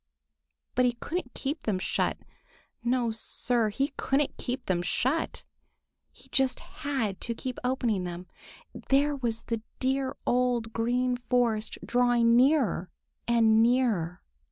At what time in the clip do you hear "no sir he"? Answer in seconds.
2.83-3.89